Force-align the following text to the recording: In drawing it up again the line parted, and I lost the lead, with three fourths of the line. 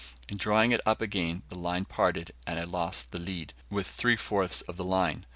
In 0.27 0.35
drawing 0.37 0.71
it 0.71 0.81
up 0.83 0.99
again 0.99 1.43
the 1.49 1.59
line 1.59 1.85
parted, 1.85 2.31
and 2.47 2.59
I 2.59 2.63
lost 2.63 3.11
the 3.11 3.19
lead, 3.19 3.53
with 3.69 3.85
three 3.85 4.15
fourths 4.15 4.61
of 4.61 4.75
the 4.75 4.83
line. 4.83 5.27